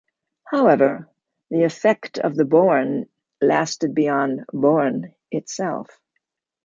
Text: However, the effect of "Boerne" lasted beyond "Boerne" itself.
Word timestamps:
However, 0.47 1.11
the 1.51 1.61
effect 1.63 2.17
of 2.17 2.33
"Boerne" 2.35 3.05
lasted 3.39 3.93
beyond 3.93 4.47
"Boerne" 4.51 5.13
itself. 5.29 6.01